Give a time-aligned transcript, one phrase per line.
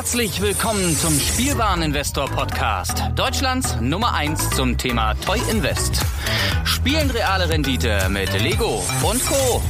[0.00, 3.02] Herzlich willkommen zum Spielwareninvestor Podcast.
[3.16, 6.00] Deutschlands Nummer 1 zum Thema Toy Invest.
[6.64, 9.60] Spielen reale Rendite mit Lego und Co.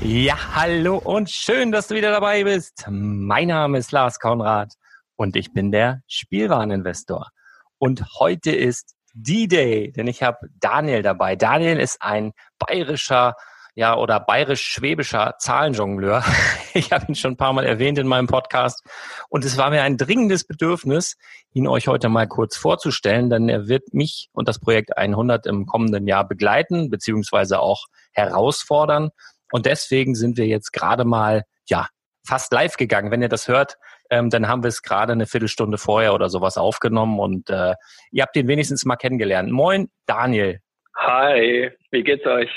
[0.00, 2.86] Ja, hallo und schön, dass du wieder dabei bist.
[2.88, 4.72] Mein Name ist Lars Konrad
[5.16, 7.28] und ich bin der Spielwareninvestor.
[7.76, 11.36] Und heute ist D-Day, denn ich habe Daniel dabei.
[11.36, 13.34] Daniel ist ein bayerischer
[13.74, 16.24] ja, oder bayerisch-schwäbischer Zahlenjongleur.
[16.72, 18.86] Ich habe ihn schon ein paar Mal erwähnt in meinem Podcast.
[19.28, 21.16] Und es war mir ein dringendes Bedürfnis,
[21.52, 25.66] ihn euch heute mal kurz vorzustellen, denn er wird mich und das Projekt 100 im
[25.66, 29.10] kommenden Jahr begleiten, beziehungsweise auch herausfordern.
[29.50, 31.88] Und deswegen sind wir jetzt gerade mal, ja,
[32.24, 33.10] fast live gegangen.
[33.10, 33.76] Wenn ihr das hört,
[34.10, 37.74] ähm, dann haben wir es gerade eine Viertelstunde vorher oder sowas aufgenommen und äh,
[38.12, 39.50] ihr habt ihn wenigstens mal kennengelernt.
[39.50, 40.60] Moin, Daniel.
[40.96, 42.50] Hi, wie geht's euch?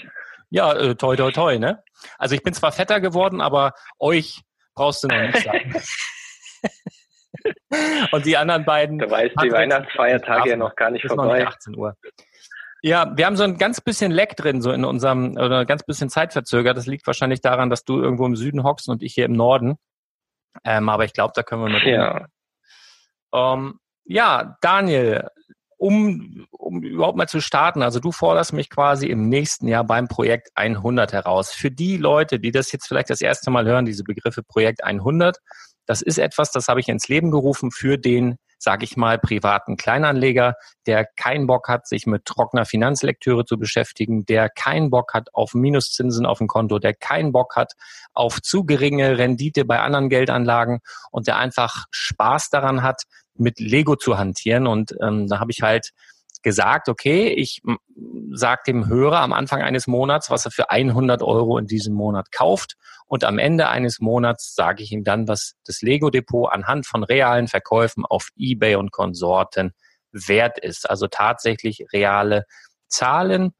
[0.54, 1.84] Ja, äh, toi, toi, toi, ne?
[2.20, 4.44] Also ich bin zwar fetter geworden, aber euch
[4.76, 5.74] brauchst du noch nicht sagen.
[8.12, 9.00] Und die anderen beiden.
[9.00, 11.40] Du weißt, die Weihnachtsfeiertage ja noch gar nicht vorbei.
[11.40, 11.98] Noch 18 Uhr.
[12.84, 15.82] Ja, wir haben so ein ganz bisschen Leck drin, so in unserem, oder ein ganz
[15.84, 16.78] bisschen Zeitverzögert.
[16.78, 19.78] Das liegt wahrscheinlich daran, dass du irgendwo im Süden hockst und ich hier im Norden.
[20.64, 21.84] Ähm, aber ich glaube, da können wir mit.
[21.84, 22.28] Ja.
[23.32, 25.30] Um, ja, Daniel,
[25.84, 30.08] um, um überhaupt mal zu starten, also du forderst mich quasi im nächsten Jahr beim
[30.08, 31.52] Projekt 100 heraus.
[31.52, 35.40] Für die Leute, die das jetzt vielleicht das erste Mal hören, diese Begriffe Projekt 100,
[35.86, 39.76] das ist etwas, das habe ich ins Leben gerufen für den, sage ich mal, privaten
[39.76, 40.54] Kleinanleger,
[40.88, 45.54] der keinen Bock hat, sich mit trockener Finanzlektüre zu beschäftigen, der keinen Bock hat auf
[45.54, 47.74] Minuszinsen auf dem Konto, der keinen Bock hat
[48.14, 50.80] auf zu geringe Rendite bei anderen Geldanlagen
[51.12, 53.04] und der einfach Spaß daran hat,
[53.36, 54.68] mit Lego zu hantieren.
[54.68, 55.92] Und ähm, da habe ich halt
[56.44, 57.62] gesagt, okay, ich
[58.34, 62.32] sage dem Hörer am Anfang eines Monats, was er für 100 Euro in diesem Monat
[62.32, 62.76] kauft.
[63.06, 67.48] Und am Ende eines Monats sage ich ihm dann, was das Lego-Depot anhand von realen
[67.48, 69.74] Verkäufen auf eBay und Konsorten
[70.12, 70.90] wert ist.
[70.90, 72.46] Also tatsächlich reale
[72.88, 73.54] Zahlen.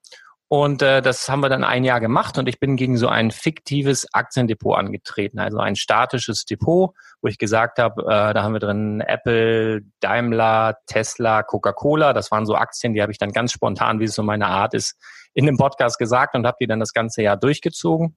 [0.54, 3.32] Und äh, das haben wir dann ein Jahr gemacht und ich bin gegen so ein
[3.32, 6.94] fiktives Aktiendepot angetreten, also ein statisches Depot,
[7.24, 12.14] wo ich gesagt habe, äh, da haben wir drin Apple, Daimler, Tesla, Coca-Cola.
[12.14, 14.76] Das waren so Aktien, die habe ich dann ganz spontan, wie es so meine Art
[14.76, 14.96] ist,
[15.34, 18.16] in dem Podcast gesagt und habe die dann das ganze Jahr durchgezogen,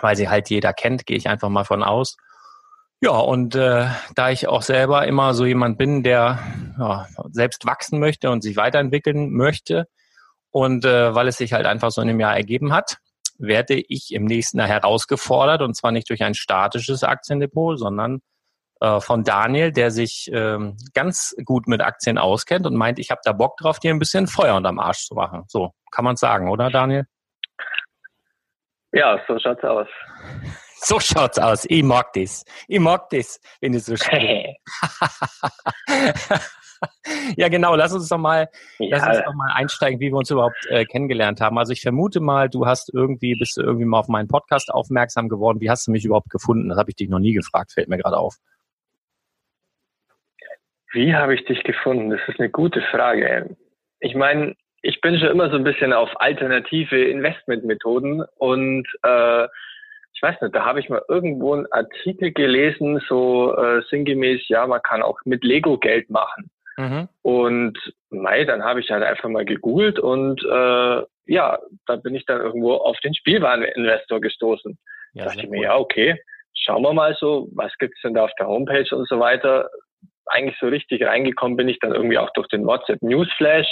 [0.00, 2.16] weil sie halt jeder kennt, gehe ich einfach mal von aus.
[3.02, 6.38] Ja, und äh, da ich auch selber immer so jemand bin, der
[6.78, 9.86] ja, selbst wachsen möchte und sich weiterentwickeln möchte,
[10.50, 12.98] und äh, weil es sich halt einfach so in einem Jahr ergeben hat,
[13.38, 18.20] werde ich im nächsten Jahr herausgefordert und zwar nicht durch ein statisches Aktiendepot, sondern
[18.80, 23.20] äh, von Daniel, der sich ähm, ganz gut mit Aktien auskennt und meint, ich habe
[23.24, 25.44] da Bock drauf, dir ein bisschen Feuer unterm Arsch zu machen.
[25.48, 27.06] So kann man sagen, oder Daniel?
[28.92, 29.88] Ja, so schaut's aus.
[30.80, 31.64] So schaut's aus.
[31.68, 32.44] Ich mag das.
[32.68, 34.60] Ich mag das, wenn du so sprichst.
[37.36, 37.74] ja, genau.
[37.74, 38.96] Lass uns doch mal, ja.
[38.96, 41.58] lass uns doch mal einsteigen, wie wir uns überhaupt äh, kennengelernt haben.
[41.58, 45.28] Also ich vermute mal, du hast irgendwie, bist du irgendwie mal auf meinen Podcast aufmerksam
[45.28, 45.60] geworden.
[45.60, 46.68] Wie hast du mich überhaupt gefunden?
[46.68, 48.36] Das habe ich dich noch nie gefragt, fällt mir gerade auf.
[50.92, 52.10] Wie habe ich dich gefunden?
[52.10, 53.56] Das ist eine gute Frage.
[54.00, 59.44] Ich meine, ich bin schon immer so ein bisschen auf alternative Investmentmethoden und äh,
[60.14, 64.66] ich weiß nicht, da habe ich mal irgendwo einen Artikel gelesen, so äh, sinngemäß, ja,
[64.66, 66.50] man kann auch mit Lego Geld machen.
[66.78, 67.08] Mhm.
[67.22, 67.76] Und
[68.08, 72.40] mei, dann habe ich halt einfach mal gegoogelt und äh, ja, da bin ich dann
[72.40, 74.78] irgendwo auf den Spielwareninvestor gestoßen.
[75.12, 76.16] Ja, da dachte ich mir, ja, okay,
[76.54, 79.68] schauen wir mal so, was gibt's denn da auf der Homepage und so weiter.
[80.26, 83.68] Eigentlich so richtig reingekommen bin ich dann irgendwie auch durch den WhatsApp Newsflash.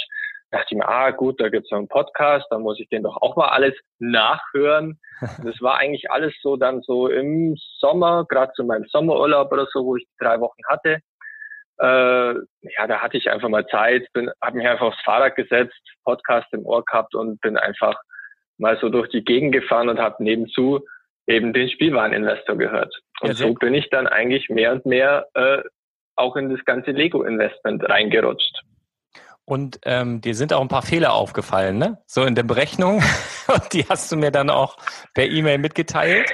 [0.51, 3.03] Da dachte ich mir, ah gut, da gibt's so einen Podcast, da muss ich den
[3.03, 4.99] doch auch mal alles nachhören.
[5.45, 9.85] das war eigentlich alles so dann so im Sommer, gerade zu meinem Sommerurlaub oder so,
[9.85, 10.99] wo ich drei Wochen hatte
[11.79, 15.79] äh, ja, da hatte ich einfach mal Zeit, bin, habe mich einfach aufs Fahrrad gesetzt,
[16.03, 17.95] Podcast im Ohr gehabt und bin einfach
[18.57, 20.81] mal so durch die Gegend gefahren und habe nebenzu
[21.27, 22.93] eben den Spielwareninvestor gehört.
[23.21, 25.61] Und ja, so bin ich dann eigentlich mehr und mehr äh,
[26.15, 28.63] auch in das ganze Lego-Investment reingerutscht.
[29.45, 31.99] Und ähm, dir sind auch ein paar Fehler aufgefallen, ne?
[32.05, 33.01] So in der Berechnung.
[33.47, 34.75] Und die hast du mir dann auch
[35.13, 36.29] per E-Mail mitgeteilt.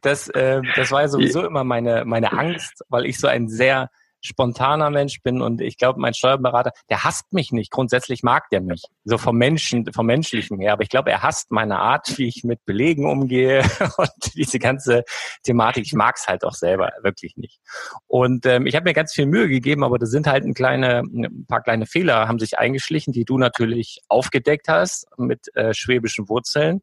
[0.00, 3.90] Das, äh, das war ja sowieso immer meine, meine Angst, weil ich so ein sehr
[4.20, 7.70] spontaner Mensch bin und ich glaube, mein Steuerberater, der hasst mich nicht.
[7.70, 10.72] Grundsätzlich mag der mich, so vom Menschen, vom Menschlichen her.
[10.72, 13.62] Aber ich glaube, er hasst meine Art, wie ich mit Belegen umgehe
[13.96, 15.04] und diese ganze
[15.42, 15.86] Thematik.
[15.86, 17.60] Ich mag es halt auch selber wirklich nicht.
[18.06, 21.00] Und ähm, ich habe mir ganz viel Mühe gegeben, aber da sind halt ein, kleine,
[21.00, 26.28] ein paar kleine Fehler haben sich eingeschlichen, die du natürlich aufgedeckt hast mit äh, schwäbischen
[26.28, 26.82] Wurzeln.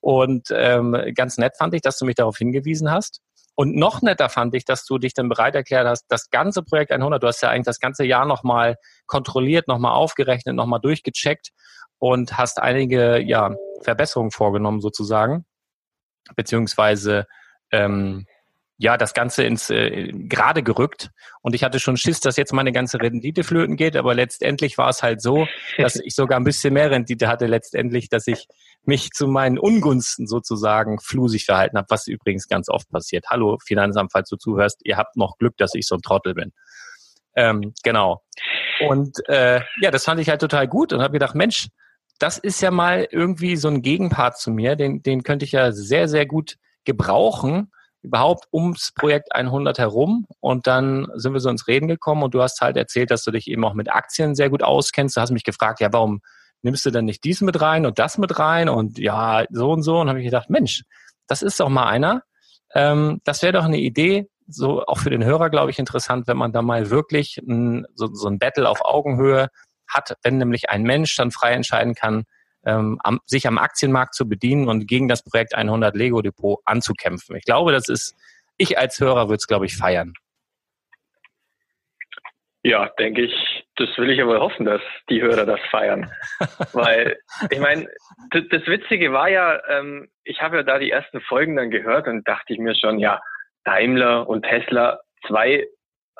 [0.00, 3.20] Und ähm, ganz nett fand ich, dass du mich darauf hingewiesen hast.
[3.60, 6.92] Und noch netter fand ich, dass du dich dann bereit erklärt hast, das ganze Projekt
[6.92, 8.76] 100, du hast ja eigentlich das ganze Jahr nochmal
[9.06, 11.48] kontrolliert, nochmal aufgerechnet, nochmal durchgecheckt
[11.98, 15.44] und hast einige ja, Verbesserungen vorgenommen sozusagen,
[16.36, 17.26] beziehungsweise
[17.72, 18.26] ähm,
[18.80, 21.10] ja, das Ganze ins äh, gerade gerückt.
[21.42, 24.88] Und ich hatte schon Schiss, dass jetzt meine ganze Rendite flöten geht, aber letztendlich war
[24.88, 25.48] es halt so,
[25.78, 28.46] dass ich sogar ein bisschen mehr Rendite hatte letztendlich, dass ich
[28.84, 33.26] mich zu meinen Ungunsten sozusagen flusig verhalten habe, was übrigens ganz oft passiert.
[33.28, 36.52] Hallo Finanzamt, falls du zuhörst, ihr habt noch Glück, dass ich so ein Trottel bin.
[37.34, 38.22] Ähm, genau.
[38.88, 41.68] Und äh, ja, das fand ich halt total gut und habe gedacht, Mensch,
[42.20, 45.72] das ist ja mal irgendwie so ein Gegenpart zu mir, den, den könnte ich ja
[45.72, 47.72] sehr, sehr gut gebrauchen
[48.08, 52.42] überhaupt ums Projekt 100 herum und dann sind wir so ins Reden gekommen und du
[52.42, 55.16] hast halt erzählt, dass du dich eben auch mit Aktien sehr gut auskennst.
[55.16, 56.20] Du hast mich gefragt, ja, warum
[56.62, 59.82] nimmst du denn nicht dies mit rein und das mit rein und ja, so und
[59.82, 60.84] so und habe ich gedacht, Mensch,
[61.26, 62.22] das ist doch mal einer.
[62.74, 66.36] Ähm, das wäre doch eine Idee, so auch für den Hörer, glaube ich, interessant, wenn
[66.36, 69.48] man da mal wirklich ein, so, so ein Battle auf Augenhöhe
[69.86, 72.24] hat, wenn nämlich ein Mensch dann frei entscheiden kann,
[72.68, 77.36] ähm, am, sich am Aktienmarkt zu bedienen und gegen das Projekt 100 Lego Depot anzukämpfen.
[77.36, 78.14] Ich glaube, das ist,
[78.58, 80.12] ich als Hörer würde es, glaube ich, feiern.
[82.62, 86.10] Ja, denke ich, das will ich aber hoffen, dass die Hörer das feiern.
[86.72, 87.18] Weil,
[87.50, 87.88] ich meine,
[88.30, 92.28] das, Witzige war ja, ähm, ich habe ja da die ersten Folgen dann gehört und
[92.28, 93.20] dachte ich mir schon, ja,
[93.64, 95.66] Daimler und Tesla, zwei,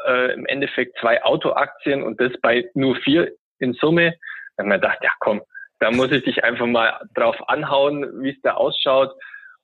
[0.07, 4.15] äh, im Endeffekt zwei Autoaktien und das bei nur vier in Summe.
[4.57, 5.43] Dann habe ich mir gedacht, ja komm,
[5.81, 9.13] da muss ich dich einfach mal drauf anhauen, wie es da ausschaut.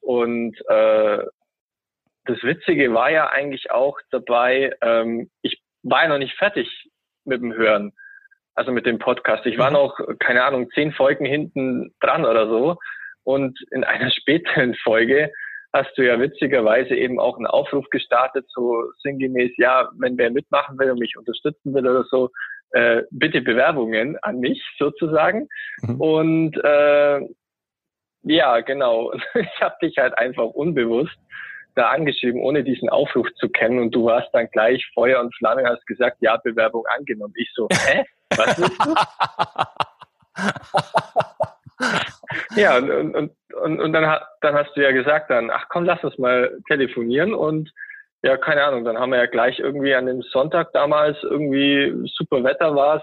[0.01, 1.19] Und äh,
[2.27, 6.69] das Witzige war ja eigentlich auch dabei, ähm, ich war ja noch nicht fertig
[7.25, 7.93] mit dem Hören,
[8.55, 9.45] also mit dem Podcast.
[9.47, 9.77] Ich war mhm.
[9.77, 12.77] noch, keine Ahnung, zehn Folgen hinten dran oder so.
[13.25, 15.33] Und in einer späteren Folge
[15.73, 20.79] hast du ja witzigerweise eben auch einen Aufruf gestartet, so sinngemäß, ja, wenn wer mitmachen
[20.79, 22.31] will und mich unterstützen will oder so,
[22.75, 25.49] äh, bitte Bewerbungen an mich sozusagen.
[25.83, 26.01] Mhm.
[26.01, 27.21] Und äh,
[28.23, 29.13] ja, genau.
[29.35, 31.17] Ich habe dich halt einfach unbewusst
[31.77, 33.81] da angeschrieben, ohne diesen Aufruf zu kennen.
[33.81, 37.35] Und du warst dann gleich Feuer und Flamme, hast gesagt, ja, Bewerbung angenommen.
[37.37, 38.05] Ich so, hä?
[38.37, 38.95] Was willst du?
[42.61, 43.33] ja, und, und,
[43.63, 47.35] und, und dann, dann hast du ja gesagt dann, ach komm, lass uns mal telefonieren
[47.35, 47.73] und
[48.25, 52.43] ja, keine Ahnung, dann haben wir ja gleich irgendwie an dem Sonntag damals irgendwie super
[52.43, 53.03] Wetter war es.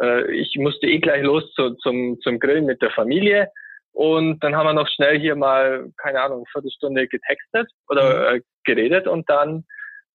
[0.00, 3.50] Äh, ich musste eh gleich los zu, zum, zum Grillen mit der Familie.
[3.90, 8.36] Und dann haben wir noch schnell hier mal, keine Ahnung, eine Viertelstunde getextet oder mhm.
[8.36, 9.64] äh, geredet und dann,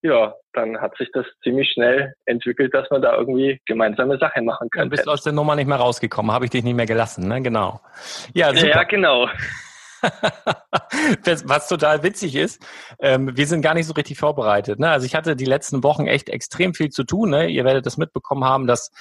[0.04, 4.70] ja, dann hat sich das ziemlich schnell entwickelt, dass man da irgendwie gemeinsame Sachen machen
[4.70, 4.90] kann.
[4.90, 7.42] Du bist aus der Nummer nicht mehr rausgekommen, habe ich dich nicht mehr gelassen, ne?
[7.42, 7.82] Genau.
[8.34, 8.70] Ja, super.
[8.70, 9.28] ja genau.
[11.44, 12.62] Was total witzig ist,
[13.00, 14.80] ähm, wir sind gar nicht so richtig vorbereitet.
[14.80, 14.90] Ne?
[14.90, 17.30] Also ich hatte die letzten Wochen echt extrem viel zu tun.
[17.30, 17.50] Ne?
[17.50, 18.92] Ihr werdet das mitbekommen haben, dass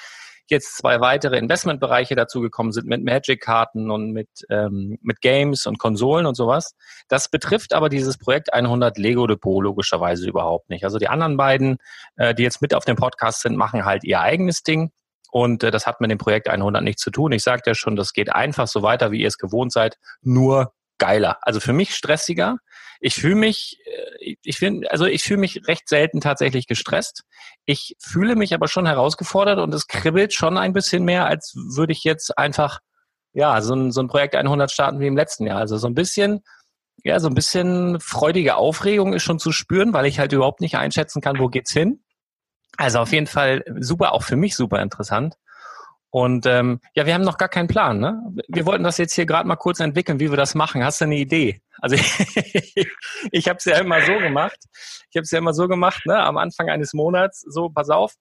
[0.51, 6.27] jetzt zwei weitere Investmentbereiche dazugekommen sind mit Magic-Karten und mit, ähm, mit Games und Konsolen
[6.27, 6.75] und sowas.
[7.09, 10.85] Das betrifft aber dieses Projekt 100 Lego Depot logischerweise überhaupt nicht.
[10.85, 11.79] Also die anderen beiden,
[12.17, 14.91] äh, die jetzt mit auf dem Podcast sind, machen halt ihr eigenes Ding.
[15.31, 17.33] Und äh, das hat mit dem Projekt 100 nichts zu tun.
[17.33, 20.73] Ich sagte ja schon, das geht einfach so weiter, wie ihr es gewohnt seid, nur
[20.99, 21.39] geiler.
[21.43, 22.59] Also für mich stressiger.
[23.01, 27.23] Ich fühle mich, äh, ich finde, also ich fühle mich recht selten tatsächlich gestresst.
[27.65, 31.93] Ich fühle mich aber schon herausgefordert und es kribbelt schon ein bisschen mehr, als würde
[31.93, 32.81] ich jetzt einfach,
[33.33, 35.59] ja, so ein, so ein Projekt 100 starten wie im letzten Jahr.
[35.59, 36.43] Also so ein bisschen,
[37.05, 40.77] ja, so ein bisschen freudige Aufregung ist schon zu spüren, weil ich halt überhaupt nicht
[40.77, 42.03] einschätzen kann, wo geht's hin.
[42.77, 45.37] Also auf jeden Fall super, auch für mich super interessant.
[46.11, 48.01] Und ähm, ja, wir haben noch gar keinen Plan.
[48.01, 48.23] Ne?
[48.49, 50.83] Wir wollten das jetzt hier gerade mal kurz entwickeln, wie wir das machen.
[50.83, 51.61] Hast du eine Idee?
[51.81, 51.97] Also
[53.31, 54.59] ich, habe es ja immer so gemacht.
[55.11, 56.19] Ich habe es ja immer so gemacht, ne?
[56.19, 58.15] am Anfang eines Monats, so, pass auf,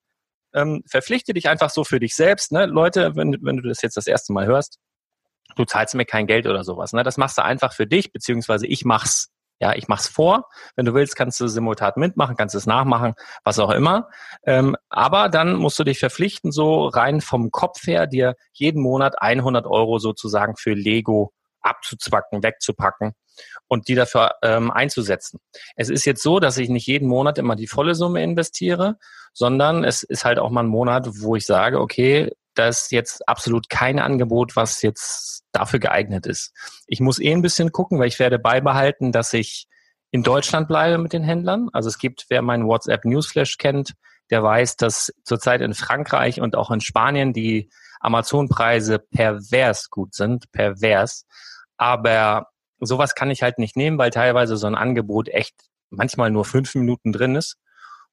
[0.53, 2.51] ähm, verpflichte dich einfach so für dich selbst.
[2.51, 2.65] Ne?
[2.65, 4.79] Leute, wenn, wenn du das jetzt das erste Mal hörst,
[5.55, 6.91] du zahlst mir kein Geld oder sowas.
[6.91, 7.03] Ne?
[7.03, 10.49] Das machst du einfach für dich, beziehungsweise ich mach's ja, ich mach's vor.
[10.75, 14.09] Wenn du willst, kannst du simultan mitmachen, kannst es nachmachen, was auch immer.
[14.43, 19.21] Ähm, aber dann musst du dich verpflichten, so rein vom Kopf her, dir jeden Monat
[19.21, 23.13] 100 Euro sozusagen für Lego abzuzwacken, wegzupacken
[23.67, 25.39] und die dafür ähm, einzusetzen.
[25.75, 28.97] Es ist jetzt so, dass ich nicht jeden Monat immer die volle Summe investiere,
[29.33, 33.27] sondern es ist halt auch mal ein Monat, wo ich sage, okay, das ist jetzt
[33.27, 36.53] absolut kein Angebot, was jetzt dafür geeignet ist.
[36.87, 39.67] Ich muss eh ein bisschen gucken, weil ich werde beibehalten, dass ich
[40.11, 41.69] in Deutschland bleibe mit den Händlern.
[41.73, 43.93] Also es gibt, wer meinen WhatsApp Newsflash kennt,
[44.29, 50.51] der weiß, dass zurzeit in Frankreich und auch in Spanien die Amazon-Preise pervers gut sind,
[50.51, 51.25] pervers.
[51.77, 52.47] Aber
[52.79, 55.55] sowas kann ich halt nicht nehmen, weil teilweise so ein Angebot echt
[55.89, 57.57] manchmal nur fünf Minuten drin ist.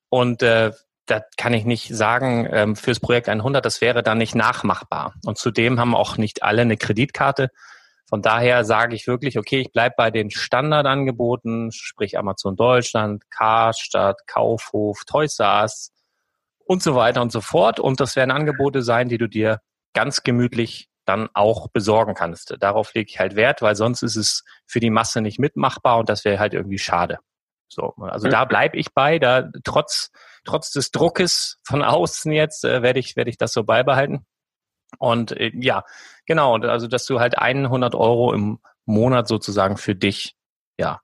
[0.08, 0.72] Und äh,
[1.06, 5.14] da kann ich nicht sagen, ähm, fürs Projekt 100, das wäre dann nicht nachmachbar.
[5.24, 7.50] Und zudem haben auch nicht alle eine Kreditkarte.
[8.08, 14.26] Von daher sage ich wirklich, okay, ich bleibe bei den Standardangeboten, sprich Amazon Deutschland, Karstadt,
[14.26, 15.90] Kaufhof, Toys R Us
[16.66, 17.80] und so weiter und so fort.
[17.80, 19.60] Und das werden Angebote sein, die du dir
[19.94, 22.56] ganz gemütlich dann auch besorgen kannst.
[22.60, 26.08] Darauf lege ich halt Wert, weil sonst ist es für die Masse nicht mitmachbar und
[26.08, 27.18] das wäre halt irgendwie schade.
[27.74, 30.10] So, also da bleibe ich bei, da trotz
[30.44, 34.26] trotz des Druckes von außen jetzt äh, werde ich werde ich das so beibehalten.
[34.98, 35.84] Und äh, ja,
[36.26, 40.36] genau, also dass du halt 100 Euro im Monat sozusagen für dich
[40.78, 41.00] ja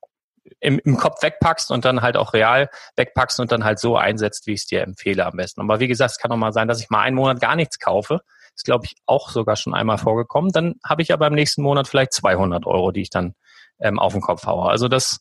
[0.61, 4.47] im, im Kopf wegpackst und dann halt auch real wegpackst und dann halt so einsetzt,
[4.47, 5.61] wie ich es dir empfehle am besten.
[5.61, 7.79] Aber wie gesagt, es kann auch mal sein, dass ich mal einen Monat gar nichts
[7.79, 8.21] kaufe.
[8.55, 10.51] Ist, glaube ich, auch sogar schon einmal vorgekommen.
[10.51, 13.35] Dann habe ich aber im nächsten Monat vielleicht 200 Euro, die ich dann
[13.79, 14.69] ähm, auf den Kopf haue.
[14.69, 15.21] Also das,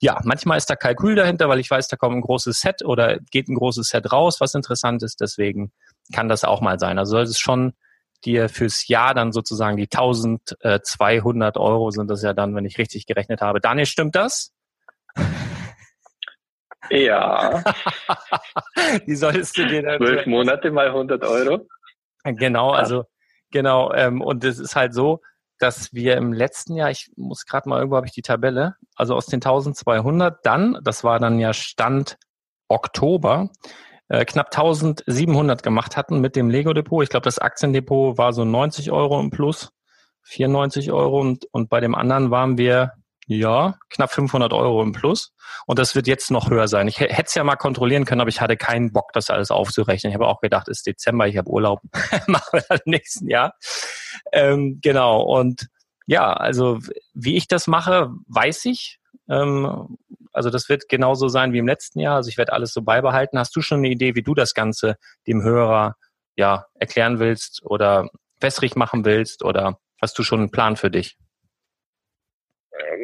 [0.00, 3.18] ja, manchmal ist da Kalkül dahinter, weil ich weiß, da kommt ein großes Set oder
[3.30, 5.20] geht ein großes Set raus, was interessant ist.
[5.20, 5.72] Deswegen
[6.12, 6.98] kann das auch mal sein.
[6.98, 7.72] Also soll es schon
[8.24, 13.06] dir fürs Jahr dann sozusagen die 1200 Euro sind das ja dann, wenn ich richtig
[13.06, 13.60] gerechnet habe.
[13.60, 14.52] Daniel, stimmt das?
[16.90, 17.62] Ja.
[19.06, 19.98] Wie solltest du dir dann...
[19.98, 21.66] Zwölf Monate mal 100 Euro.
[22.24, 23.04] Genau, also
[23.50, 23.92] genau.
[23.92, 25.20] Ähm, und es ist halt so,
[25.58, 29.14] dass wir im letzten Jahr, ich muss gerade mal irgendwo habe ich die Tabelle, also
[29.14, 32.18] aus den 1200 dann, das war dann ja Stand
[32.68, 33.50] Oktober,
[34.08, 37.02] äh, knapp 1700 gemacht hatten mit dem Lego Depot.
[37.02, 39.70] Ich glaube, das Aktiendepot war so 90 Euro im Plus,
[40.24, 42.92] 94 Euro und, und bei dem anderen waren wir
[43.26, 45.32] ja, knapp 500 Euro im Plus.
[45.66, 46.88] Und das wird jetzt noch höher sein.
[46.88, 50.10] Ich hätte es ja mal kontrollieren können, aber ich hatte keinen Bock, das alles aufzurechnen.
[50.10, 51.80] Ich habe auch gedacht, es ist Dezember, ich habe Urlaub,
[52.26, 53.54] machen wir dann im nächsten Jahr.
[54.32, 55.22] Ähm, genau.
[55.22, 55.68] Und
[56.06, 56.78] ja, also
[57.14, 58.98] wie ich das mache, weiß ich.
[59.28, 59.96] Ähm,
[60.32, 62.16] also das wird genauso sein wie im letzten Jahr.
[62.16, 63.38] Also ich werde alles so beibehalten.
[63.38, 65.96] Hast du schon eine Idee, wie du das Ganze dem Hörer
[66.36, 68.08] ja erklären willst oder
[68.40, 69.44] wässrig machen willst?
[69.44, 71.16] Oder hast du schon einen Plan für dich?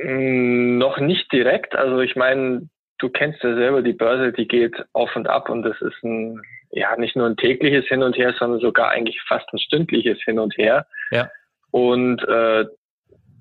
[0.02, 1.74] Ähm, noch nicht direkt.
[1.74, 5.62] Also ich meine, du kennst ja selber die Börse, die geht auf und ab und
[5.62, 9.46] das ist ein, ja, nicht nur ein tägliches Hin und Her, sondern sogar eigentlich fast
[9.52, 10.86] ein stündliches Hin und Her.
[11.10, 11.30] Ja.
[11.70, 12.64] Und äh,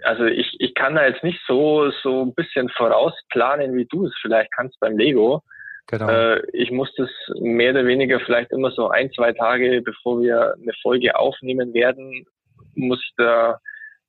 [0.03, 4.13] also ich, ich kann da jetzt nicht so, so ein bisschen vorausplanen, wie du es
[4.21, 5.43] vielleicht kannst beim Lego.
[5.87, 6.07] Genau.
[6.07, 7.09] Äh, ich muss das
[7.39, 12.25] mehr oder weniger vielleicht immer so ein, zwei Tage, bevor wir eine Folge aufnehmen werden,
[12.75, 13.59] muss ich da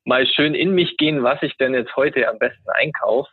[0.04, 3.30] mal schön in mich gehen, was ich denn jetzt heute am besten einkaufe.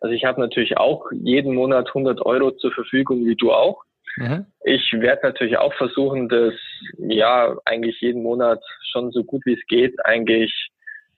[0.00, 3.82] Also ich habe natürlich auch jeden Monat 100 Euro zur Verfügung, wie du auch.
[4.18, 4.46] Mhm.
[4.64, 6.54] Ich werde natürlich auch versuchen, das
[6.98, 8.60] ja eigentlich jeden Monat
[8.90, 10.52] schon so gut wie es geht eigentlich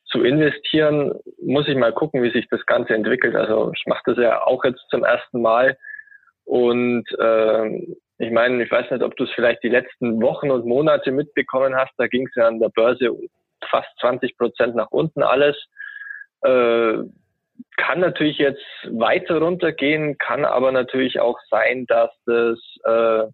[0.05, 1.15] zu investieren.
[1.43, 3.35] Muss ich mal gucken, wie sich das Ganze entwickelt.
[3.35, 5.79] Also ich mache das ja auch jetzt zum ersten Mal
[6.45, 10.67] und äh, ich meine, ich weiß nicht, ob du es vielleicht die letzten Wochen und
[10.67, 11.93] Monate mitbekommen hast.
[11.97, 13.11] Da ging es ja an der Börse
[13.71, 15.57] fast 20 Prozent nach unten alles.
[16.43, 16.99] Äh,
[17.77, 23.31] kann natürlich jetzt weiter runtergehen, kann aber natürlich auch sein, dass das äh,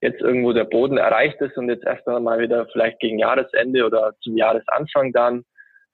[0.00, 4.12] jetzt irgendwo der Boden erreicht ist und jetzt erst einmal wieder vielleicht gegen Jahresende oder
[4.22, 5.44] zum Jahresanfang dann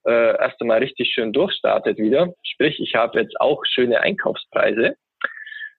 [0.04, 2.32] äh, erst einmal richtig schön durchstartet wieder.
[2.42, 4.96] Sprich, ich habe jetzt auch schöne Einkaufspreise.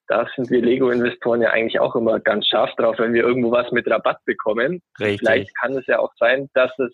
[0.06, 3.70] Da sind wir Lego-Investoren ja eigentlich auch immer ganz scharf drauf, wenn wir irgendwo was
[3.72, 4.82] mit Rabatt bekommen.
[5.00, 5.20] Richtig.
[5.20, 6.92] Vielleicht kann es ja auch sein, dass es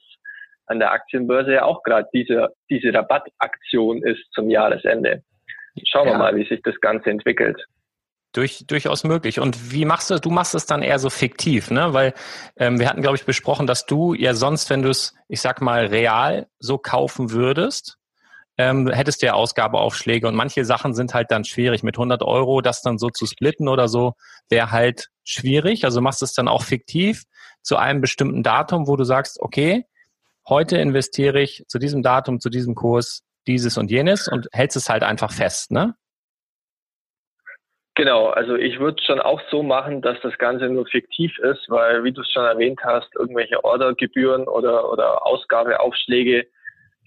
[0.71, 5.23] an der Aktienbörse ja auch gerade diese, diese Rabattaktion ist zum Jahresende.
[5.85, 6.15] Schauen ja.
[6.15, 7.61] wir mal, wie sich das Ganze entwickelt.
[8.33, 9.41] Durch, durchaus möglich.
[9.41, 11.93] Und wie machst du, du machst es dann eher so fiktiv, ne?
[11.93, 12.15] Weil
[12.57, 15.61] ähm, wir hatten, glaube ich, besprochen, dass du ja sonst, wenn du es, ich sag
[15.61, 17.99] mal, real so kaufen würdest,
[18.57, 21.83] ähm, hättest du ja Ausgabeaufschläge und manche Sachen sind halt dann schwierig.
[21.83, 24.13] Mit 100 Euro das dann so zu splitten oder so,
[24.49, 25.85] wäre halt schwierig.
[25.85, 27.25] Also machst du es dann auch fiktiv
[27.63, 29.87] zu einem bestimmten Datum, wo du sagst, okay,
[30.49, 34.89] heute investiere ich zu diesem Datum, zu diesem Kurs dieses und jenes und hältst es
[34.89, 35.95] halt einfach fest, ne?
[37.97, 42.05] Genau, also ich würde schon auch so machen, dass das Ganze nur fiktiv ist, weil,
[42.05, 46.47] wie du es schon erwähnt hast, irgendwelche Ordergebühren oder, oder Ausgabeaufschläge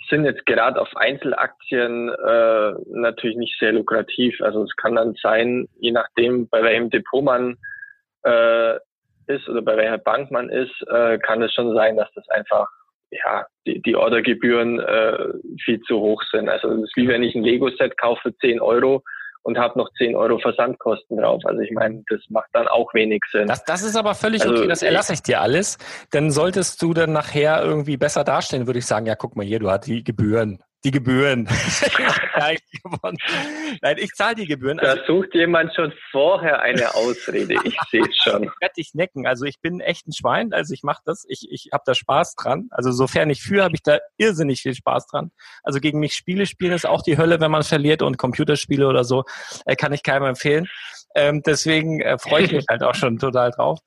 [0.10, 4.40] sind jetzt gerade auf Einzelaktien äh, natürlich nicht sehr lukrativ.
[4.42, 7.58] Also es kann dann sein, je nachdem, bei welchem Depot man
[8.24, 8.76] äh,
[9.28, 12.68] ist oder bei welcher Bank man ist, äh, kann es schon sein, dass das einfach
[13.24, 15.30] ja, die, die Ordergebühren äh,
[15.64, 16.50] viel zu hoch sind.
[16.50, 19.04] Also das ist wie wenn ich ein Lego-Set kaufe für 10 Euro
[19.44, 21.42] und habe noch 10 Euro Versandkosten drauf.
[21.46, 23.48] Also ich meine, das macht dann auch wenig Sinn.
[23.48, 25.78] Das, das ist aber völlig also, okay, das erlasse ich dir alles.
[26.12, 29.60] Dann solltest du dann nachher irgendwie besser dastehen, würde ich sagen, ja, guck mal hier,
[29.60, 30.64] du hast die Gebühren.
[30.84, 31.48] Die Gebühren.
[33.82, 34.78] Nein, ich zahle die Gebühren.
[34.78, 37.56] Da also, sucht jemand schon vorher eine Ausrede.
[37.64, 38.44] Ich sehe es schon.
[38.44, 39.26] Ich werde dich necken.
[39.26, 40.52] Also ich bin echt ein Schwein.
[40.52, 41.24] Also ich mache das.
[41.30, 42.68] Ich, ich habe da Spaß dran.
[42.72, 45.32] Also sofern ich führe, habe ich da irrsinnig viel Spaß dran.
[45.64, 48.02] Also gegen mich Spiele spielen ist auch die Hölle, wenn man verliert.
[48.02, 49.24] Und Computerspiele oder so
[49.66, 50.68] äh, kann ich keinem empfehlen.
[51.16, 53.80] Ähm, deswegen äh, freue ich mich halt auch schon total drauf.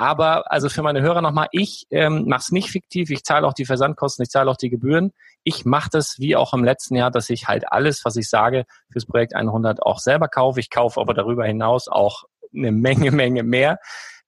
[0.00, 3.52] Aber also für meine Hörer nochmal, ich ähm, mache es nicht fiktiv, ich zahle auch
[3.52, 5.12] die Versandkosten, ich zahle auch die Gebühren.
[5.44, 8.64] Ich mache das wie auch im letzten Jahr, dass ich halt alles, was ich sage,
[8.90, 10.58] fürs Projekt 100 auch selber kaufe.
[10.58, 12.24] Ich kaufe aber darüber hinaus auch
[12.56, 13.78] eine Menge, Menge mehr.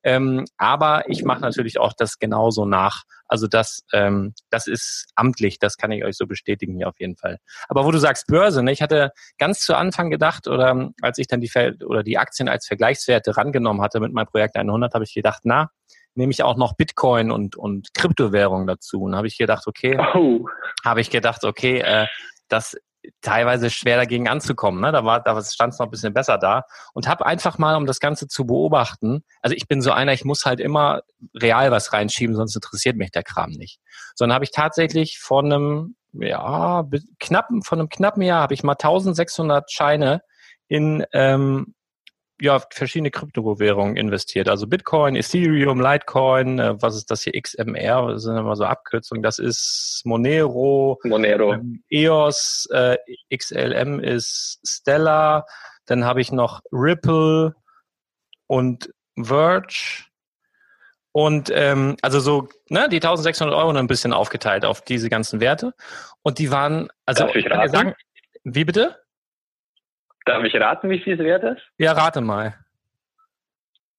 [0.04, 3.02] Ähm, aber ich mache natürlich auch das genauso nach.
[3.26, 7.16] Also das, ähm, das ist amtlich, das kann ich euch so bestätigen hier auf jeden
[7.16, 7.38] Fall.
[7.68, 11.28] Aber wo du sagst Börse, ne, ich hatte ganz zu Anfang gedacht, oder als ich
[11.28, 15.04] dann die Fel oder die Aktien als Vergleichswerte rangenommen hatte mit meinem Projekt 100, habe
[15.04, 15.70] ich gedacht, na,
[16.14, 19.02] nehme ich auch noch Bitcoin und und Kryptowährung dazu.
[19.02, 20.46] Und habe ich gedacht, okay, oh.
[20.84, 22.06] habe ich gedacht, okay, äh,
[22.48, 22.76] das
[23.20, 24.80] teilweise schwer dagegen anzukommen.
[24.80, 24.92] Ne?
[24.92, 27.86] Da war, da stand es noch ein bisschen besser da und habe einfach mal, um
[27.86, 29.24] das Ganze zu beobachten.
[29.40, 31.02] Also ich bin so einer, ich muss halt immer
[31.34, 33.80] real was reinschieben, sonst interessiert mich der Kram nicht.
[34.14, 36.84] Sondern habe ich tatsächlich von einem ja
[37.20, 40.20] knappen von einem knappen Jahr habe ich mal 1600 Scheine
[40.68, 41.74] in ähm,
[42.42, 44.48] ja, verschiedene Kryptowährungen investiert.
[44.48, 47.40] Also Bitcoin, Ethereum, Litecoin, äh, was ist das hier?
[47.40, 49.22] XMR, das sind immer so Abkürzungen.
[49.22, 51.54] Das ist Monero, Monero.
[51.54, 52.96] Ähm, EOS, äh,
[53.32, 55.46] XLM ist Stellar.
[55.86, 57.54] Dann habe ich noch Ripple
[58.48, 60.02] und Verge.
[61.12, 65.74] Und ähm, also so, ne, die 1600 Euro ein bisschen aufgeteilt auf diese ganzen Werte.
[66.22, 67.70] Und die waren, also Darf ich raten?
[67.70, 67.94] Sagen,
[68.42, 69.01] wie bitte?
[70.24, 71.62] Darf ich raten, wie viel es wert ist?
[71.78, 72.54] Ja, rate mal.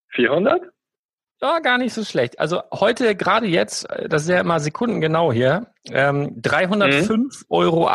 [0.10, 0.62] 400?
[1.42, 2.39] Ja, gar nicht so schlecht.
[2.39, 7.46] Also heute, gerade jetzt, das ist ja immer sekundengenau hier, ähm, 305,78 mhm.
[7.50, 7.89] Euro.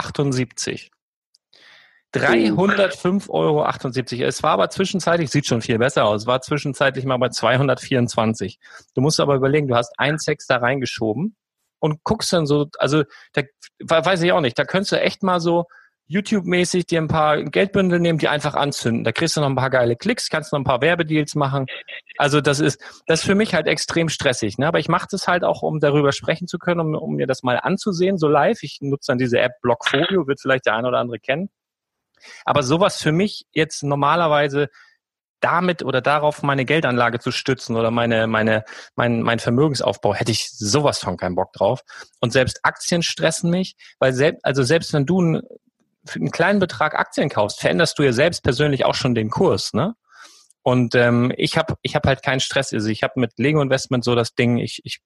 [2.15, 4.29] 305,78 Euro.
[4.29, 8.59] Es war aber zwischenzeitlich, sieht schon viel besser aus, war zwischenzeitlich mal bei 224.
[8.95, 11.37] Du musst aber überlegen, du hast einen Sex da reingeschoben
[11.79, 13.43] und guckst dann so, also da
[13.79, 15.67] weiß ich auch nicht, da könntest du echt mal so
[16.09, 19.05] YouTube-mäßig dir ein paar Geldbündel nehmen, die einfach anzünden.
[19.05, 21.67] Da kriegst du noch ein paar geile Klicks, kannst noch ein paar Werbedeals machen.
[22.17, 24.57] Also das ist, das ist für mich halt extrem stressig.
[24.57, 24.67] Ne?
[24.67, 27.43] Aber ich mache das halt auch, um darüber sprechen zu können, um, um mir das
[27.43, 28.63] mal anzusehen, so live.
[28.63, 31.51] Ich nutze dann diese App Blockfolio, wird vielleicht der eine oder andere kennen.
[32.45, 34.69] Aber sowas für mich jetzt normalerweise
[35.41, 38.65] damit oder darauf meine Geldanlage zu stützen oder meine, meine,
[38.97, 41.83] mein, mein Vermögensaufbau, hätte ich sowas von keinen Bock drauf.
[42.21, 45.43] Und selbst Aktien stressen mich, weil selbst, also selbst wenn du ein
[46.09, 49.73] für einen kleinen Betrag Aktien kaufst, veränderst du ja selbst persönlich auch schon den Kurs,
[49.73, 49.95] ne?
[50.63, 52.75] Und ähm, ich habe ich hab halt keinen Stress.
[52.75, 55.01] Also ich habe mit Lego Investment so das Ding, ich, ich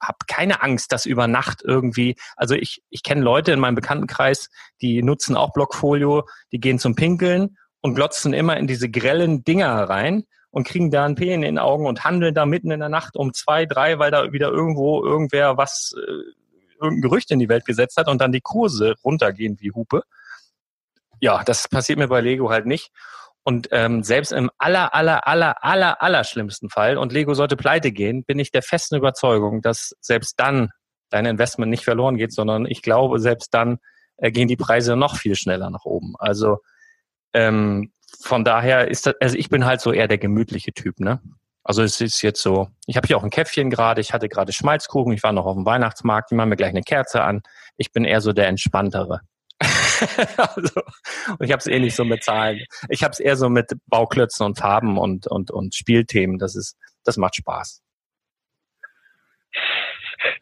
[0.00, 4.48] habe keine Angst, dass über Nacht irgendwie, also ich, ich kenne Leute in meinem Bekanntenkreis,
[4.80, 9.88] die nutzen auch Blockfolio, die gehen zum Pinkeln und glotzen immer in diese grellen Dinger
[9.88, 12.88] rein und kriegen da ein P in den Augen und handeln da mitten in der
[12.88, 16.10] Nacht um zwei, drei, weil da wieder irgendwo irgendwer was, äh,
[16.80, 20.02] irgendein Gerücht in die Welt gesetzt hat und dann die Kurse runtergehen wie Hupe
[21.20, 22.90] ja, das passiert mir bei Lego halt nicht.
[23.44, 27.92] Und ähm, selbst im aller, aller, aller, aller, aller schlimmsten Fall und Lego sollte pleite
[27.92, 30.70] gehen, bin ich der festen Überzeugung, dass selbst dann
[31.08, 33.78] dein Investment nicht verloren geht, sondern ich glaube, selbst dann
[34.18, 36.14] äh, gehen die Preise noch viel schneller nach oben.
[36.18, 36.58] Also
[37.32, 41.20] ähm, von daher ist das, also ich bin halt so eher der gemütliche Typ, ne?
[41.64, 44.52] Also es ist jetzt so, ich habe hier auch ein Käffchen gerade, ich hatte gerade
[44.52, 47.42] Schmalzkuchen, ich war noch auf dem Weihnachtsmarkt, die machen mir gleich eine Kerze an.
[47.76, 49.20] Ich bin eher so der entspanntere.
[50.36, 50.80] also,
[51.30, 52.64] und ich habe es eh nicht so mit Zahlen.
[52.88, 56.38] Ich habe es eher so mit Bauklötzen und Farben und, und, und Spielthemen.
[56.38, 57.82] Das ist, das macht Spaß.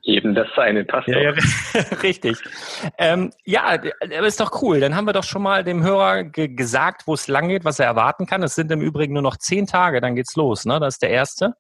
[0.03, 1.09] Jedem das seine passt.
[1.09, 1.31] Ja, ja,
[2.03, 2.39] richtig.
[2.99, 4.81] Ähm, ja, ist doch cool.
[4.81, 7.79] Dann haben wir doch schon mal dem Hörer ge gesagt, wo es lang geht, was
[7.79, 8.43] er erwarten kann.
[8.43, 10.65] Es sind im Übrigen nur noch zehn Tage, dann geht's los.
[10.65, 10.81] Ne?
[10.81, 11.55] Das ist der erste.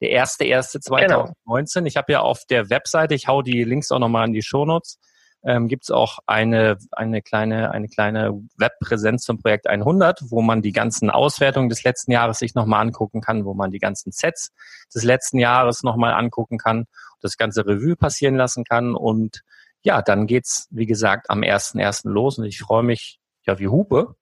[0.00, 1.80] Der erste, erste 2019.
[1.80, 1.88] Genau.
[1.88, 4.98] Ich habe ja auf der Webseite, ich hau die Links auch nochmal in die Shownotes,
[5.44, 10.62] ähm, gibt es auch eine, eine kleine, eine kleine Webpräsenz zum Projekt 100, wo man
[10.62, 14.52] die ganzen Auswertungen des letzten Jahres sich nochmal angucken kann, wo man die ganzen Sets
[14.94, 16.86] des letzten Jahres nochmal angucken kann,
[17.20, 19.42] das ganze Revue passieren lassen kann und
[19.82, 22.08] ja, dann geht's, wie gesagt, am 1.1.
[22.08, 24.16] los und ich freue mich, ja, wie Hupe.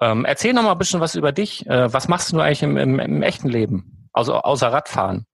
[0.00, 1.66] Ähm, erzähl noch mal ein bisschen was über dich.
[1.66, 4.08] Äh, was machst du eigentlich im, im, im echten Leben?
[4.12, 5.26] Also außer Radfahren.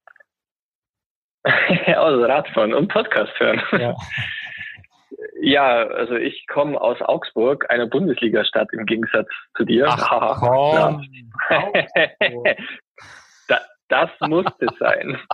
[1.43, 3.61] außer Radfahren und Podcast hören.
[3.71, 3.95] Ja.
[5.47, 9.85] Ja, also ich komme aus Augsburg, einer Bundesliga-Stadt im Gegensatz zu dir.
[9.87, 11.07] Ach, komm.
[13.47, 15.17] da, das musste sein.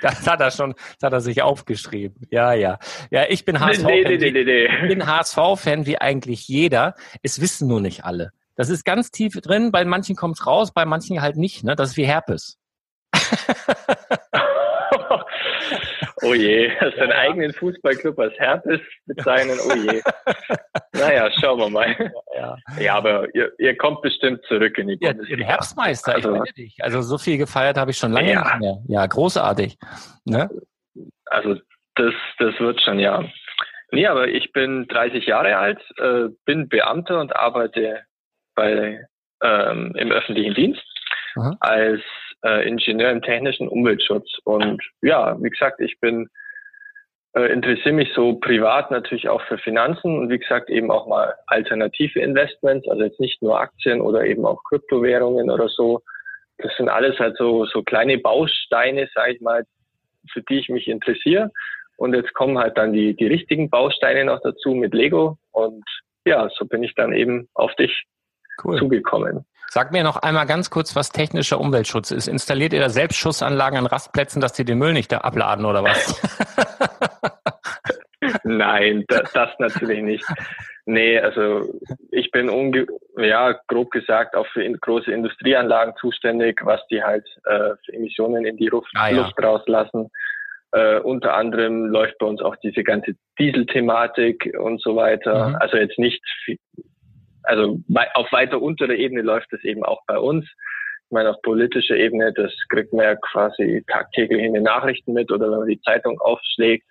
[0.00, 2.28] Das hat er schon, das hat er sich aufgeschrieben.
[2.30, 2.78] Ja, ja.
[3.10, 3.86] Ja, ich bin HSV-Fan.
[3.86, 6.94] Nee, nee, nee, Ich bin HSV-Fan wie eigentlich jeder.
[7.22, 8.30] Es wissen nur nicht alle.
[8.54, 9.72] Das ist ganz tief drin.
[9.72, 11.64] Bei manchen kommt es raus, bei manchen halt nicht.
[11.64, 11.74] Ne?
[11.74, 12.58] Das ist wie Herpes.
[16.22, 17.18] Oh je, hast deinen ja.
[17.18, 20.00] eigenen Fußballclub als Herpes bezeichnen, oh je.
[21.00, 22.12] naja, schauen wir mal.
[22.34, 25.46] Ja, ja aber ihr, ihr, kommt bestimmt zurück in die ja, Bundesliga.
[25.46, 26.76] Herbstmeister, also, ich bitte dich.
[26.80, 28.42] Also so viel gefeiert habe ich schon lange ja.
[28.42, 28.78] nicht mehr.
[28.88, 29.78] Ja, großartig.
[30.24, 30.48] Ne?
[31.26, 31.56] Also
[31.94, 33.24] das, das wird schon, ja.
[33.92, 38.02] Nee, aber ich bin 30 Jahre alt, äh, bin Beamter und arbeite
[38.54, 39.06] bei,
[39.42, 40.82] ähm, im öffentlichen Dienst
[41.36, 41.56] Aha.
[41.60, 42.02] als
[42.46, 44.28] äh, Ingenieur im technischen Umweltschutz.
[44.44, 46.28] Und ja, wie gesagt, ich bin
[47.36, 51.34] äh, interessiere mich so privat natürlich auch für Finanzen und wie gesagt eben auch mal
[51.46, 56.00] alternative Investments, also jetzt nicht nur Aktien oder eben auch Kryptowährungen oder so.
[56.58, 59.64] Das sind alles halt so, so kleine Bausteine, sage ich mal,
[60.32, 61.50] für die ich mich interessiere.
[61.98, 65.36] Und jetzt kommen halt dann die, die richtigen Bausteine noch dazu mit Lego.
[65.52, 65.84] Und
[66.24, 68.04] ja, so bin ich dann eben auf dich
[68.64, 68.78] cool.
[68.78, 69.44] zugekommen.
[69.68, 72.28] Sag mir noch einmal ganz kurz, was technischer Umweltschutz ist.
[72.28, 76.20] Installiert ihr da Selbstschussanlagen an Rastplätzen, dass die den Müll nicht da abladen oder was?
[78.44, 80.24] Nein, das, das natürlich nicht.
[80.86, 81.68] Nee, also
[82.12, 87.26] ich bin unge ja, grob gesagt auch für in große Industrieanlagen zuständig, was die halt
[87.44, 89.16] äh, für Emissionen in die Luft, ah, ja.
[89.16, 90.10] Luft rauslassen.
[90.70, 95.48] Äh, unter anderem läuft bei uns auch diese ganze Dieselthematik und so weiter.
[95.48, 95.56] Mhm.
[95.56, 96.22] Also jetzt nicht
[97.46, 97.80] also
[98.14, 100.44] auf weiter unterer Ebene läuft das eben auch bei uns.
[100.44, 105.30] Ich meine, auf politischer Ebene, das kriegt man ja quasi tagtäglich in den Nachrichten mit
[105.30, 106.86] oder wenn man die Zeitung aufschlägt.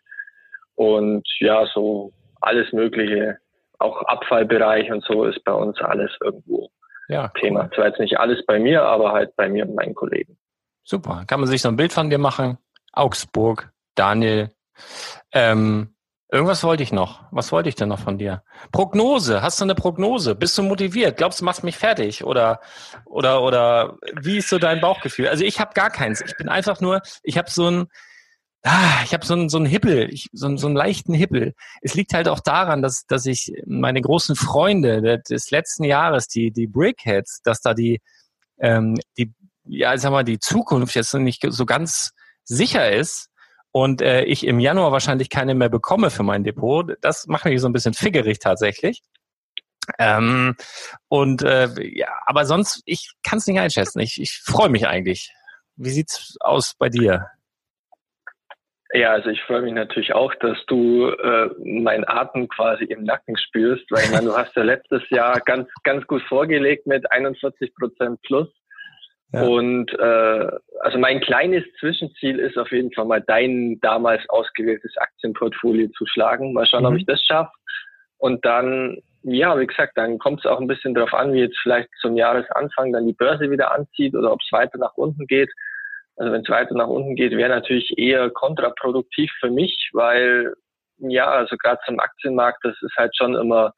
[0.76, 3.38] Und ja, so alles Mögliche,
[3.80, 6.70] auch Abfallbereich und so ist bei uns alles irgendwo
[7.08, 7.64] ja, Thema.
[7.64, 7.70] Cool.
[7.76, 10.38] Zwar jetzt nicht alles bei mir, aber halt bei mir und meinen Kollegen.
[10.84, 11.24] Super.
[11.28, 12.58] Kann man sich so ein Bild von dir machen?
[12.94, 14.52] Augsburg, Daniel.
[15.32, 15.95] Ähm,
[16.36, 17.24] Irgendwas wollte ich noch.
[17.32, 18.44] Was wollte ich denn noch von dir?
[18.74, 19.42] Prognose.
[19.42, 20.36] Hast du eine Prognose?
[20.36, 21.16] Bist du motiviert?
[21.16, 22.26] Glaubst du, machst mich fertig?
[22.26, 22.60] Oder,
[23.06, 25.30] oder, oder wie ist so dein Bauchgefühl?
[25.30, 26.20] Also ich habe gar keins.
[26.20, 27.86] Ich bin einfach nur, ich habe so ein,
[28.64, 31.54] ah, ich habe so einen so einen Hippel, ich, so, so einen leichten Hippel.
[31.82, 36.52] Es liegt halt auch daran, dass, dass ich meine großen Freunde des letzten Jahres, die,
[36.52, 38.02] die Brickheads, dass da die,
[38.60, 39.32] ähm, die,
[39.64, 42.12] ja, sag mal, die Zukunft jetzt nicht so ganz
[42.44, 43.30] sicher ist
[43.76, 47.60] und äh, ich im Januar wahrscheinlich keine mehr bekomme für mein Depot, das macht mich
[47.60, 49.02] so ein bisschen figgerig tatsächlich.
[50.00, 50.56] Ähm,
[51.10, 54.00] und äh, ja, aber sonst, ich kann es nicht einschätzen.
[54.00, 55.30] Ich, ich freue mich eigentlich.
[55.76, 57.28] Wie sieht's aus bei dir?
[58.94, 63.36] Ja, also ich freue mich natürlich auch, dass du äh, meinen Atem quasi im Nacken
[63.38, 67.76] spürst, weil ich meine, du hast ja letztes Jahr ganz, ganz gut vorgelegt mit 41
[67.76, 68.48] Prozent plus.
[69.44, 70.48] Und äh,
[70.82, 76.54] also mein kleines Zwischenziel ist auf jeden Fall mal dein damals ausgewähltes Aktienportfolio zu schlagen.
[76.54, 76.88] Mal schauen, mhm.
[76.88, 77.52] ob ich das schaffe.
[78.18, 81.58] Und dann, ja, wie gesagt, dann kommt es auch ein bisschen darauf an, wie jetzt
[81.62, 85.52] vielleicht zum Jahresanfang dann die Börse wieder anzieht oder ob es weiter nach unten geht.
[86.18, 90.54] Also wenn es weiter nach unten geht, wäre natürlich eher kontraproduktiv für mich, weil
[90.98, 93.74] ja, also gerade zum Aktienmarkt, das ist halt schon immer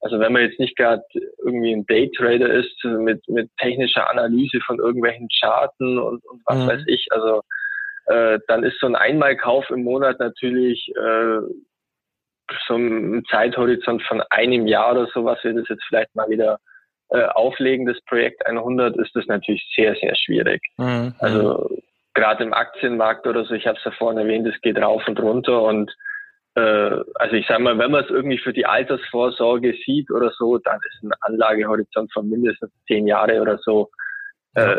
[0.00, 1.02] also wenn man jetzt nicht gerade
[1.44, 6.68] irgendwie ein Daytrader ist mit, mit technischer Analyse von irgendwelchen Charten und, und was mhm.
[6.68, 7.42] weiß ich, also
[8.06, 11.40] äh, dann ist so ein Einmalkauf im Monat natürlich äh,
[12.66, 16.58] so ein Zeithorizont von einem Jahr oder so, was wir das jetzt vielleicht mal wieder
[17.10, 20.62] äh, auflegen, das Projekt 100, ist das natürlich sehr, sehr schwierig.
[20.76, 21.14] Mhm.
[21.18, 21.68] Also
[22.14, 25.20] gerade im Aktienmarkt oder so, ich habe es ja vorhin erwähnt, es geht rauf und
[25.20, 25.94] runter und
[26.58, 30.78] also ich sage mal, wenn man es irgendwie für die Altersvorsorge sieht oder so, dann
[30.88, 33.90] ist ein Anlagehorizont von mindestens zehn Jahre oder so
[34.54, 34.76] äh,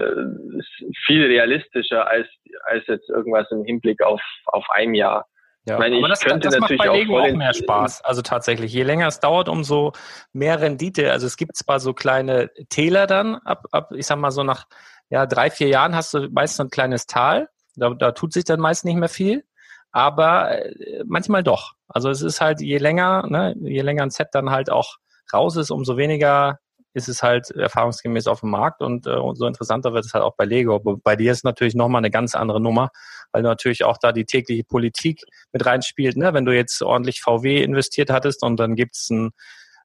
[1.05, 2.27] viel realistischer als,
[2.63, 5.27] als jetzt irgendwas im Hinblick auf, auf ein Jahr.
[5.65, 8.03] Ja, ich meine, aber das, könnte das natürlich macht bei Lego auch, auch mehr Spaß.
[8.03, 9.91] Also tatsächlich, je länger es dauert, umso
[10.33, 11.11] mehr Rendite.
[11.11, 14.65] Also es gibt zwar so kleine Täler dann, ab, ab ich sag mal so nach
[15.09, 17.49] ja, drei, vier Jahren hast du meist so ein kleines Tal.
[17.75, 19.43] Da, da tut sich dann meist nicht mehr viel
[19.91, 21.73] aber äh, manchmal doch.
[21.87, 24.97] Also es ist halt, je länger, ne, je länger ein Set dann halt auch
[25.33, 26.59] raus ist, umso weniger
[26.93, 30.35] ist es halt erfahrungsgemäß auf dem Markt und äh, umso interessanter wird es halt auch
[30.35, 30.79] bei Lego.
[30.79, 32.89] Bei dir ist natürlich nochmal eine ganz andere Nummer,
[33.31, 36.17] weil natürlich auch da die tägliche Politik mit reinspielt.
[36.17, 36.33] Ne?
[36.33, 39.31] Wenn du jetzt ordentlich VW investiert hattest und dann gibt's ein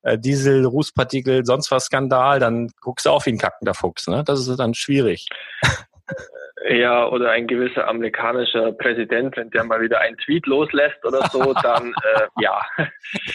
[0.02, 4.06] äh, Diesel, Rußpartikel, sonst was Skandal, dann guckst du auch wie ein kackender Fuchs.
[4.06, 4.24] Ne?
[4.24, 5.26] Das ist dann schwierig.
[6.66, 11.52] Ja, oder ein gewisser amerikanischer Präsident, wenn der mal wieder einen Tweet loslässt oder so,
[11.62, 12.62] dann äh, ja,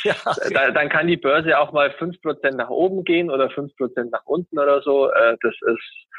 [0.03, 0.15] ja
[0.51, 4.11] da, dann kann die Börse auch mal fünf Prozent nach oben gehen oder fünf Prozent
[4.11, 5.11] nach unten oder so.
[5.11, 6.09] Äh, das ist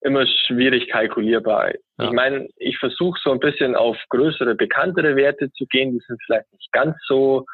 [0.00, 1.70] immer schwierig kalkulierbar.
[1.98, 2.04] Ja.
[2.04, 5.92] Ich meine, ich versuche so ein bisschen auf größere, bekanntere Werte zu gehen.
[5.92, 7.46] Die sind vielleicht nicht ganz so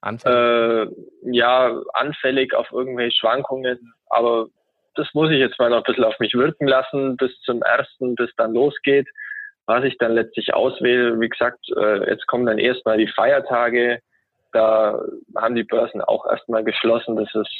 [0.00, 0.36] anfällig.
[0.36, 0.86] Äh,
[1.30, 3.92] ja, anfällig auf irgendwelche Schwankungen.
[4.08, 4.48] Aber
[4.96, 8.14] das muss ich jetzt mal noch ein bisschen auf mich wirken lassen bis zum ersten,
[8.14, 9.06] bis dann losgeht.
[9.66, 14.00] Was ich dann letztlich auswähle, wie gesagt, äh, jetzt kommen dann erstmal die Feiertage.
[14.52, 15.00] Da
[15.36, 17.16] haben die Börsen auch erstmal geschlossen.
[17.16, 17.52] Das ist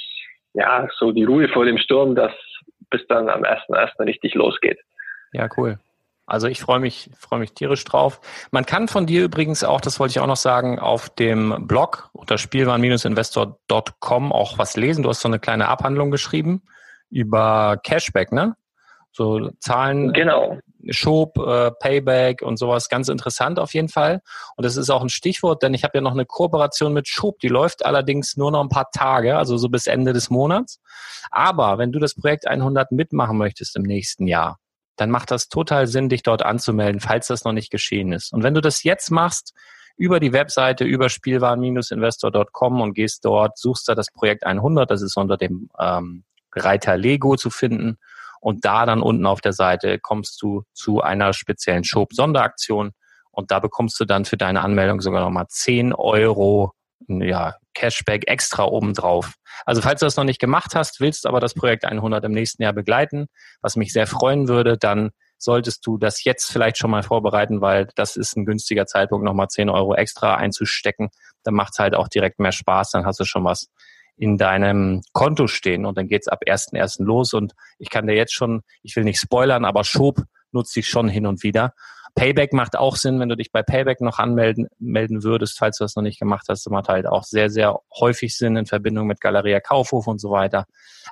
[0.55, 2.33] ja so die Ruhe vor dem Sturm, dass
[2.91, 4.07] bis dann am 1.1.
[4.07, 4.79] richtig losgeht.
[5.33, 5.79] Ja, cool.
[6.27, 8.21] Also ich freue mich, freue mich tierisch drauf.
[8.51, 12.11] Man kann von dir übrigens auch, das wollte ich auch noch sagen, auf dem Blog
[12.13, 15.03] unter spielwaren-investor.com auch was lesen.
[15.03, 16.63] Du hast so eine kleine Abhandlung geschrieben
[17.11, 18.57] über Cashback, ne?
[19.13, 20.59] So Zahlen, genau.
[20.91, 22.89] Schob, äh, Payback und sowas.
[22.89, 24.21] Ganz interessant auf jeden Fall.
[24.57, 27.39] Und das ist auch ein Stichwort, denn ich habe ja noch eine Kooperation mit Schob.
[27.41, 30.81] Die läuft allerdings nur noch ein paar Tage, also so bis Ende des Monats.
[31.31, 34.59] Aber wenn du das Projekt 100 mitmachen möchtest im nächsten Jahr,
[34.97, 38.33] dann macht das total Sinn, dich dort anzumelden, falls das noch nicht geschehen ist.
[38.33, 39.55] Und wenn du das jetzt machst,
[39.97, 45.17] über die Webseite, über spielwaren-investor.com und gehst dort, suchst da das Projekt 100, das ist
[45.17, 46.25] unter dem ähm,
[46.57, 47.99] Reiter Lego zu finden.
[48.41, 52.93] Und da dann unten auf der Seite kommst du zu einer speziellen Schob-Sonderaktion
[53.31, 56.73] und da bekommst du dann für deine Anmeldung sogar nochmal 10 Euro
[57.09, 59.35] ja, Cashback extra obendrauf.
[59.65, 62.63] Also falls du das noch nicht gemacht hast, willst aber das Projekt 100 im nächsten
[62.63, 63.27] Jahr begleiten,
[63.61, 67.89] was mich sehr freuen würde, dann solltest du das jetzt vielleicht schon mal vorbereiten, weil
[67.95, 71.11] das ist ein günstiger Zeitpunkt, nochmal 10 Euro extra einzustecken.
[71.43, 73.67] Dann macht es halt auch direkt mehr Spaß, dann hast du schon was
[74.17, 77.05] in deinem Konto stehen und dann geht's ab 1.1.
[77.05, 80.89] los und ich kann dir jetzt schon, ich will nicht spoilern, aber Schob nutze ich
[80.89, 81.75] schon hin und wieder
[82.17, 85.85] Payback macht auch Sinn, wenn du dich bei Payback noch anmelden melden würdest, falls du
[85.85, 86.65] das noch nicht gemacht hast.
[86.65, 90.31] Das macht halt auch sehr, sehr häufig Sinn in Verbindung mit Galeria Kaufhof und so
[90.31, 90.65] weiter.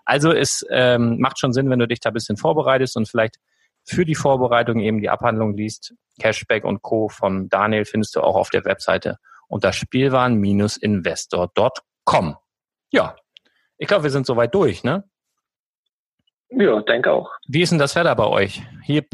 [0.06, 3.36] Also es ähm, macht schon Sinn, wenn du dich da ein bisschen vorbereitest und vielleicht
[3.84, 5.92] für die Vorbereitung eben die Abhandlung liest.
[6.20, 7.10] Cashback und Co.
[7.10, 12.36] von Daniel findest du auch auf der Webseite unter spielwaren-investor.com.
[12.94, 13.16] Ja,
[13.76, 15.02] ich glaube, wir sind soweit durch, ne?
[16.50, 17.32] Ja, denke auch.
[17.48, 18.62] Wie ist denn das Wetter bei euch?
[18.84, 19.04] Hier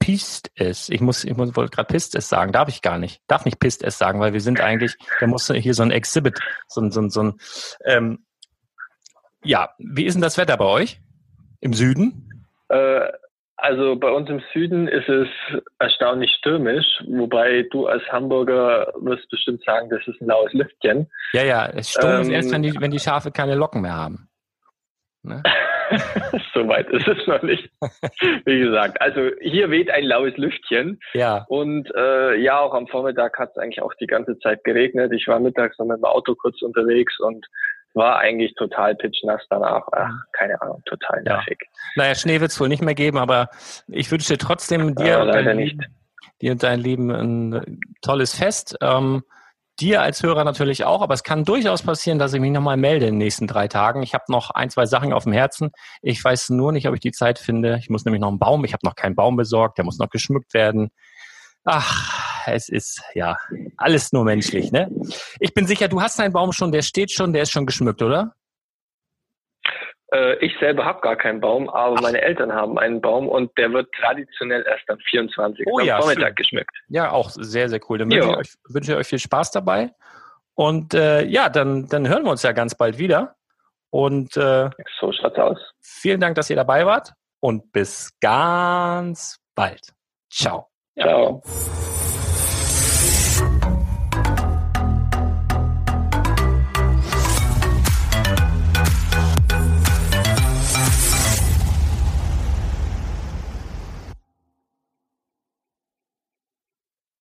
[0.00, 0.88] Pist es.
[0.88, 3.22] Ich muss, ich muss, wollte gerade Pist es sagen, darf ich gar nicht.
[3.28, 6.40] Darf nicht Pist es sagen, weil wir sind eigentlich, da muss hier so ein Exhibit,
[6.66, 7.38] so ein, so ein, so ein
[7.84, 8.26] ähm,
[9.44, 11.00] ja, wie ist denn das Wetter bei euch?
[11.60, 12.44] Im Süden?
[12.70, 13.06] Äh,
[13.62, 15.28] also bei uns im Süden ist es
[15.78, 21.08] erstaunlich stürmisch, wobei du als Hamburger wirst bestimmt sagen, das ist ein laues Lüftchen.
[21.32, 24.28] Ja, ja, es stürmt ähm, erst, wenn die, wenn die Schafe keine Locken mehr haben.
[25.22, 25.42] Ne?
[26.54, 27.70] so weit ist es noch nicht.
[28.44, 30.98] Wie gesagt, also hier weht ein laues Lüftchen.
[31.14, 31.44] Ja.
[31.48, 35.12] Und äh, ja, auch am Vormittag hat es eigentlich auch die ganze Zeit geregnet.
[35.12, 37.46] Ich war mittags noch mit dem Auto kurz unterwegs und
[37.94, 39.82] war eigentlich total pitchnass danach.
[39.92, 41.58] Ach, keine Ahnung, total nervig.
[41.60, 41.68] Ja.
[41.96, 43.48] Naja, Schnee wird es wohl nicht mehr geben, aber
[43.88, 45.78] ich wünsche dir trotzdem dir, äh, leider nicht.
[46.40, 48.76] dir und dein Lieben ein tolles Fest.
[48.80, 49.22] Ähm,
[49.80, 53.06] dir als Hörer natürlich auch, aber es kann durchaus passieren, dass ich mich nochmal melde
[53.06, 54.02] in den nächsten drei Tagen.
[54.02, 55.72] Ich habe noch ein, zwei Sachen auf dem Herzen.
[56.02, 57.78] Ich weiß nur nicht, ob ich die Zeit finde.
[57.78, 60.10] Ich muss nämlich noch einen Baum, ich habe noch keinen Baum besorgt, der muss noch
[60.10, 60.90] geschmückt werden.
[61.64, 63.36] Ach, es ist ja
[63.76, 64.90] alles nur menschlich, ne?
[65.40, 68.02] Ich bin sicher, du hast einen Baum schon, der steht schon, der ist schon geschmückt,
[68.02, 68.34] oder?
[70.12, 72.02] Äh, ich selber habe gar keinen Baum, aber Ach.
[72.02, 75.66] meine Eltern haben einen Baum und der wird traditionell erst am 24.
[75.66, 76.34] Oh, am ja, Vormittag schön.
[76.36, 76.76] geschmückt.
[76.88, 77.98] Ja, auch sehr, sehr cool.
[77.98, 79.90] Dann wünsche ich, euch, wünsche ich euch viel Spaß dabei.
[80.54, 83.36] Und äh, ja, dann, dann hören wir uns ja ganz bald wieder.
[83.90, 85.58] Und äh, so schaut's aus.
[85.80, 89.92] Vielen Dank, dass ihr dabei wart und bis ganz bald.
[90.30, 90.68] Ciao.
[90.98, 91.42] Ciao.